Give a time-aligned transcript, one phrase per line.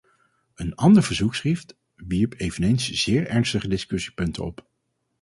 [0.55, 4.69] Een ander verzoekschrift wierp eveneens zeer ernstige discussiepunten op.